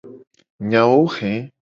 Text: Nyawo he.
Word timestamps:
Nyawo 0.69 0.97
he. 1.15 1.31